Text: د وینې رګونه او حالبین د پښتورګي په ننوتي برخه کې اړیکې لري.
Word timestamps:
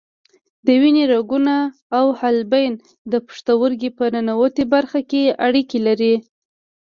د 0.65 0.67
وینې 0.81 1.03
رګونه 1.13 1.55
او 1.97 2.05
حالبین 2.19 2.73
د 3.11 3.13
پښتورګي 3.27 3.89
په 3.97 4.05
ننوتي 4.13 4.65
برخه 4.73 4.99
کې 5.09 5.23
اړیکې 5.47 5.79
لري. 5.87 6.13